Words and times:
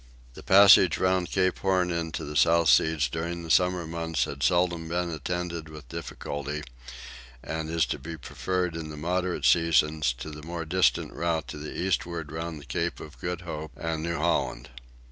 The 0.33 0.41
passage 0.41 0.97
round 0.97 1.29
Cape 1.29 1.59
Horn 1.59 1.91
into 1.91 2.25
the 2.25 2.35
South 2.35 2.69
Seas 2.69 3.07
during 3.07 3.43
the 3.43 3.51
summer 3.51 3.85
months 3.85 4.23
has 4.23 4.37
seldom 4.41 4.89
been 4.89 5.11
attended 5.11 5.69
with 5.69 5.89
difficulty 5.89 6.63
and 7.43 7.69
is 7.69 7.85
to 7.85 7.99
be 7.99 8.17
preferred 8.17 8.75
in 8.75 8.89
the 8.89 8.97
moderate 8.97 9.45
seasons 9.45 10.11
to 10.13 10.31
the 10.31 10.41
more 10.41 10.65
distant 10.65 11.13
route 11.13 11.47
to 11.49 11.59
the 11.59 11.79
eastward 11.79 12.31
round 12.31 12.59
the 12.59 12.65
Cape 12.65 12.99
of 12.99 13.21
Good 13.21 13.41
Hope 13.41 13.73
and 13.77 14.01
New 14.01 14.17
Holland. 14.17 14.71